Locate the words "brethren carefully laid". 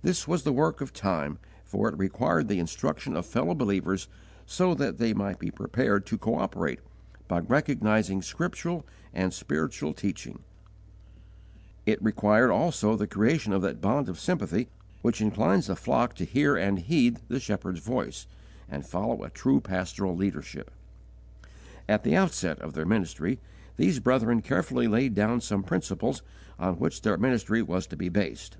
23.98-25.12